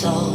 [0.00, 0.29] Talk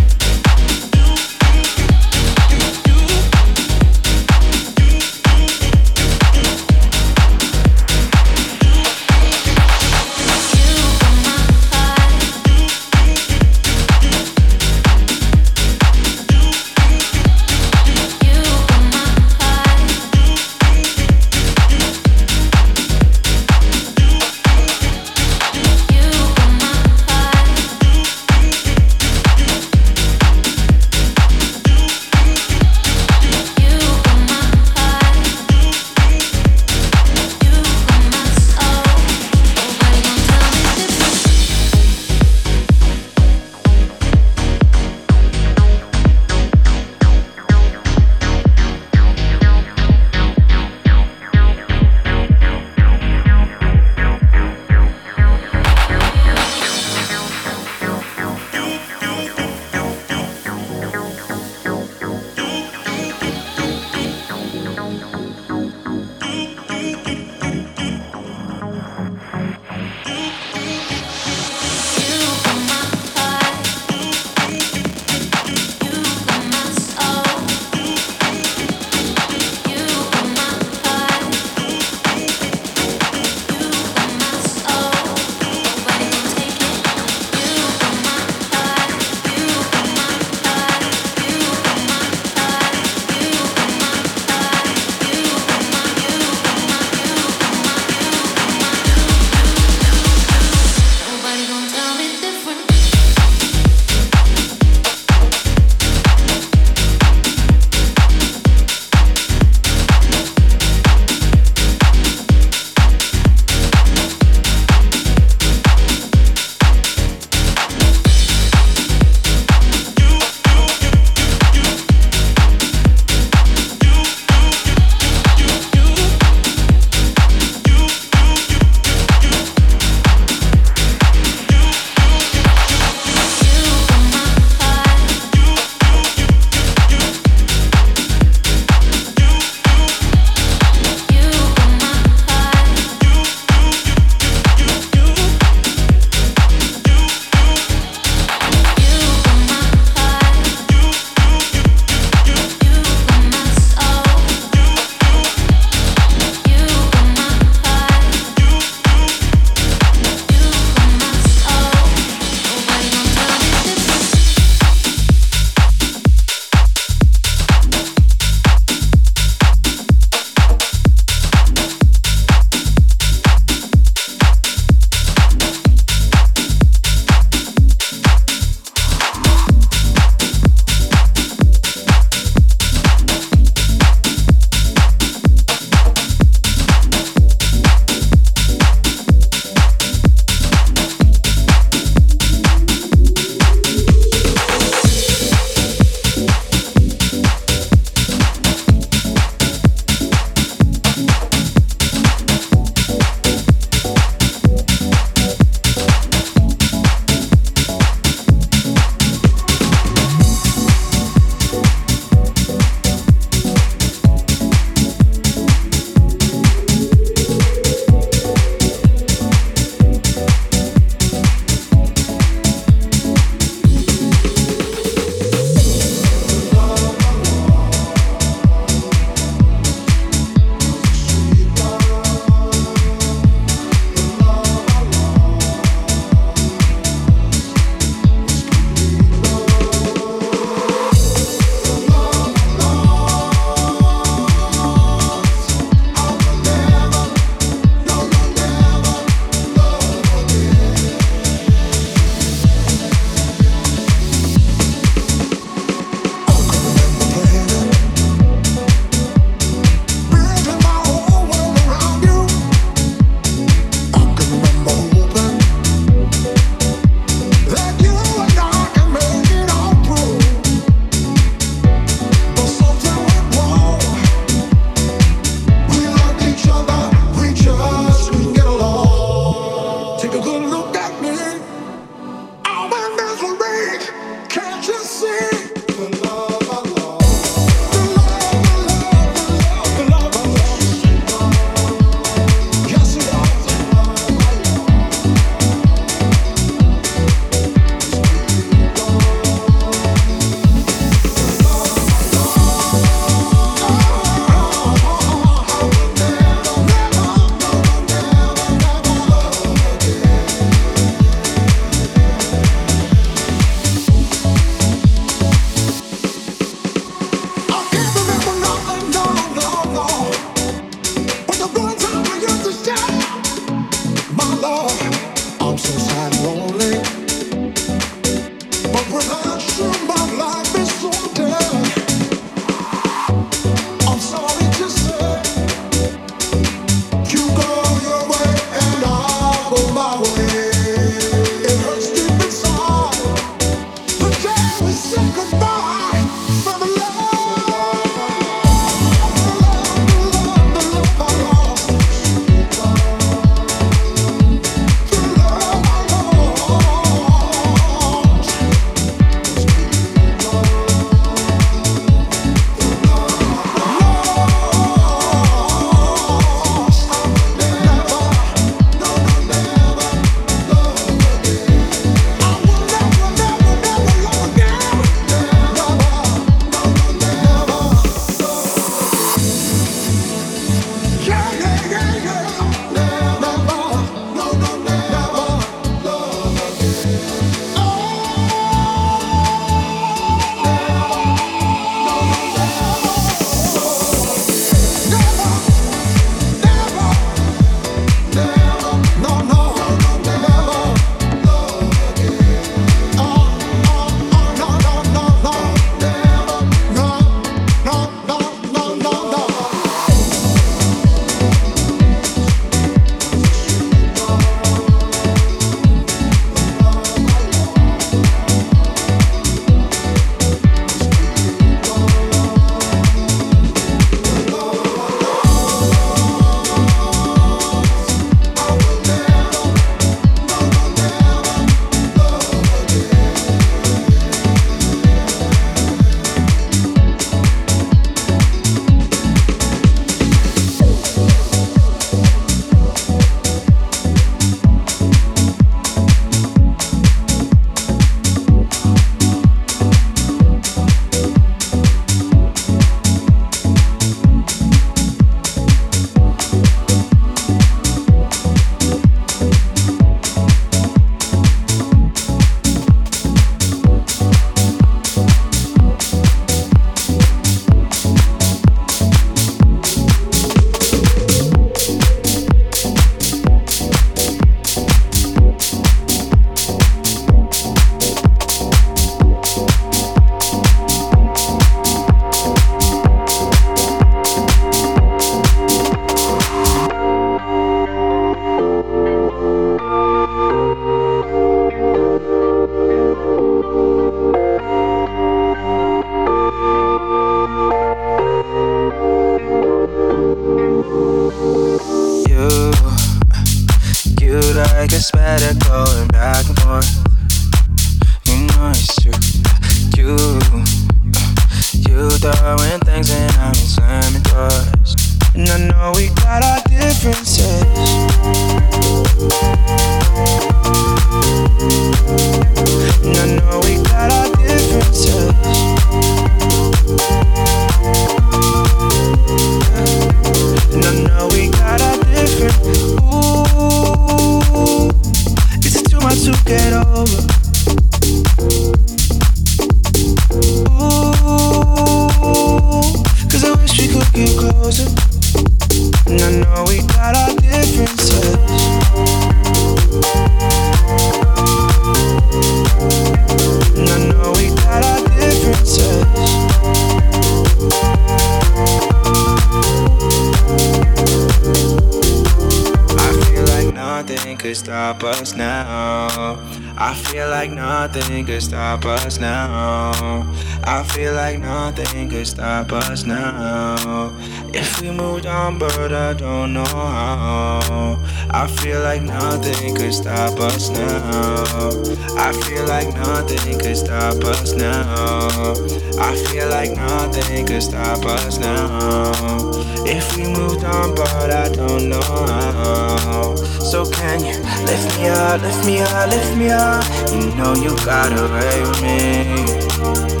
[572.01, 573.95] could stop us now.
[574.33, 577.77] If we moved on, but I don't know how.
[578.09, 581.51] I feel like nothing could stop us now.
[581.95, 585.35] I feel like nothing could stop us now.
[585.77, 589.29] I feel like nothing could stop us now.
[589.67, 593.15] If we moved on, but I don't know how.
[593.51, 594.17] So can you
[594.49, 596.63] lift me up, lift me up, lift me up?
[596.91, 600.00] You know you got away with me.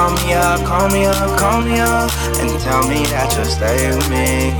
[0.00, 2.10] Call me up, call me up, call me up,
[2.40, 4.56] and tell me that you'll stay with me.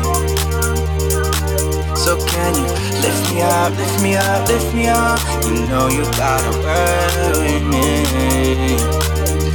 [1.97, 2.69] So can you
[3.01, 5.19] lift me up, lift me up, lift me up?
[5.49, 8.77] You know you gotta work with me.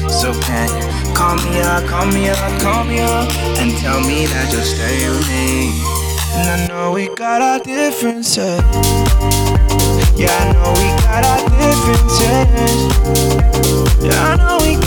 [0.10, 3.30] So can you call me up, call me up, call me up,
[3.62, 5.70] and tell me that you'll stay with me?
[6.34, 8.58] And I know we got our differences.
[10.18, 12.74] Yeah, I know we got our differences.
[14.02, 14.85] Yeah, I know we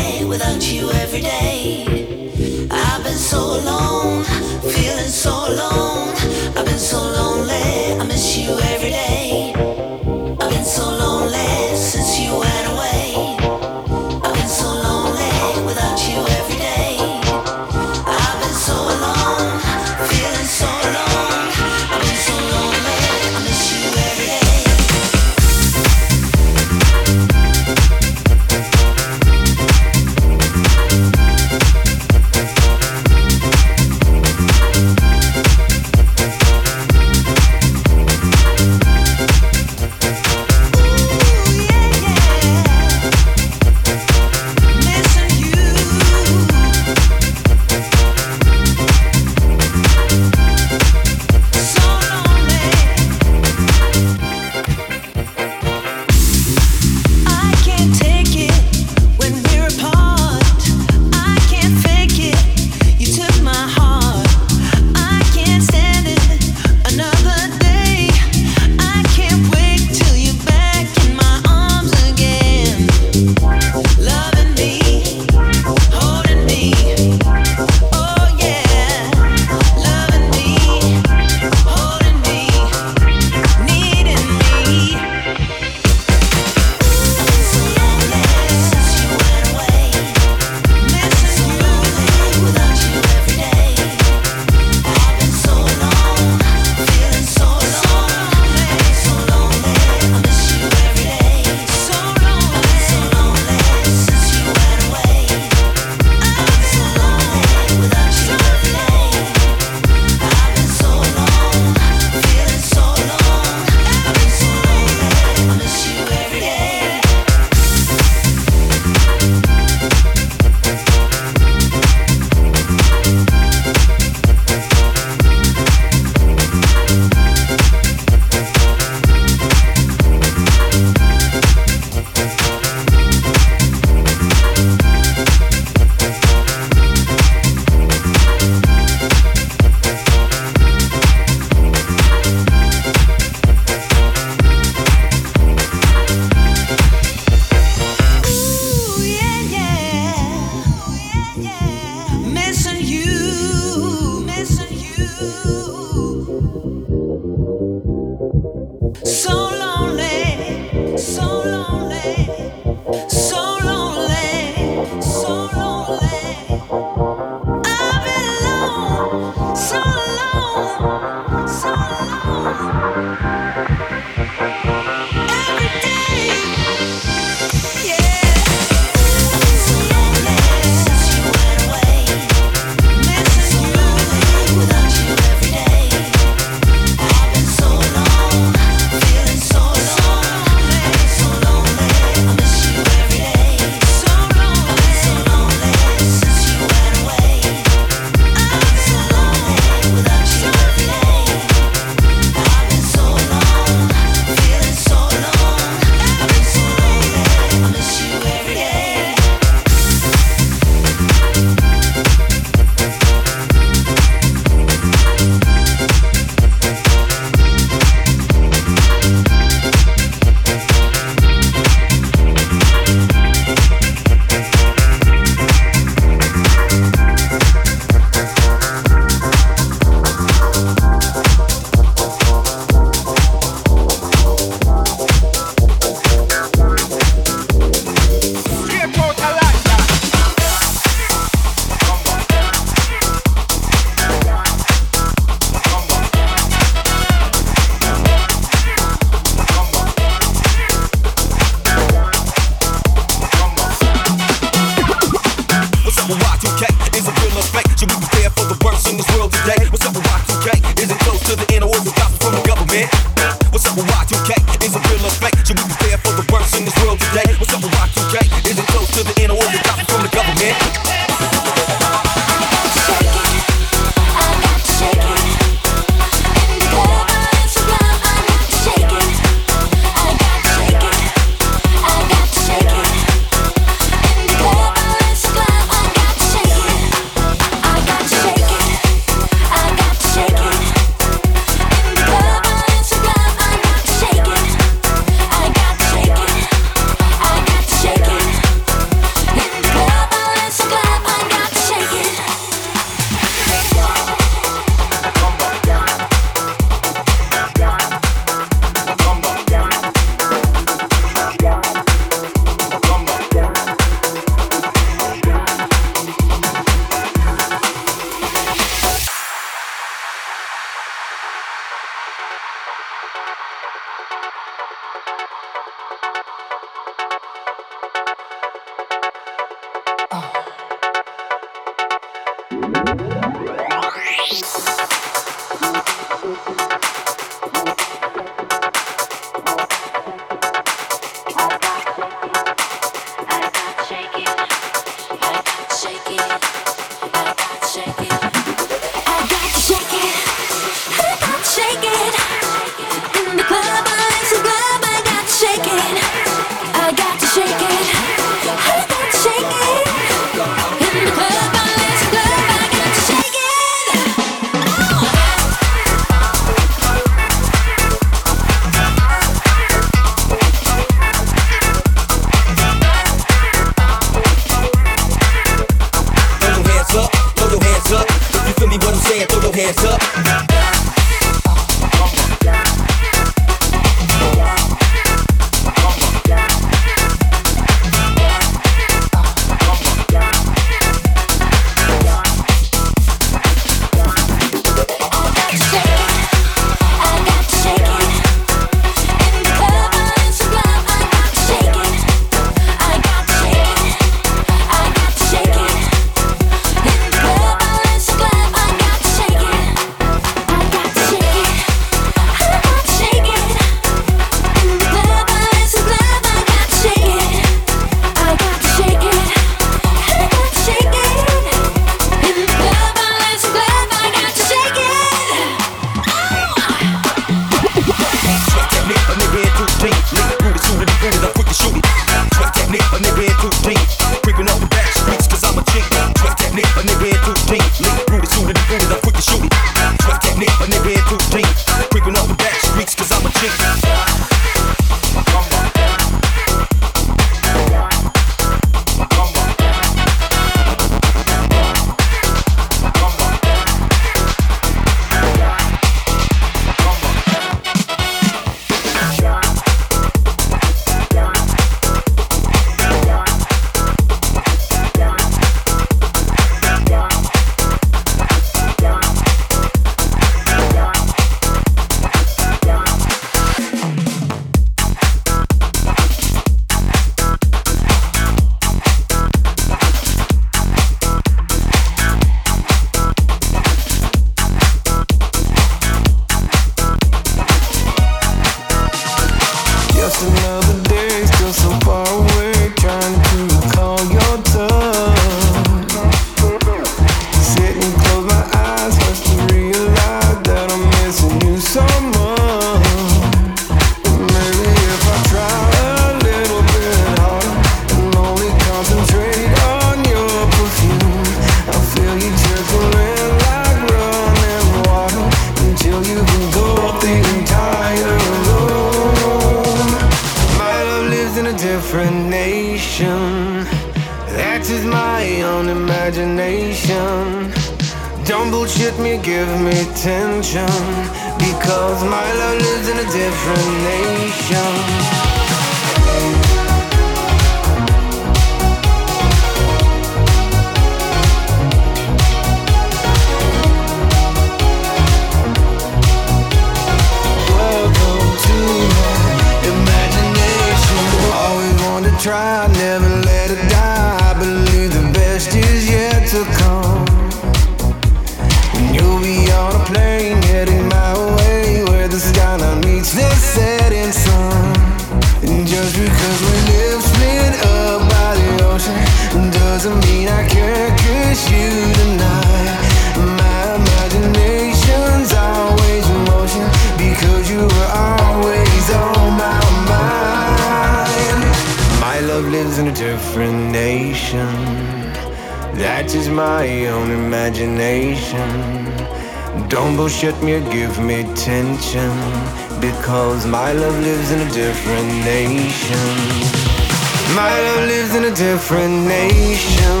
[597.64, 600.00] love lives in a different nation.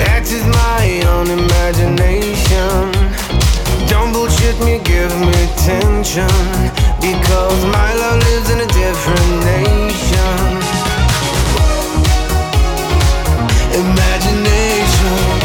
[0.00, 2.78] That is my own imagination.
[3.92, 5.38] Don't bullshit me give me
[5.68, 6.36] tension
[7.00, 10.38] Because my love lives in a different nation.
[13.82, 15.37] Imagination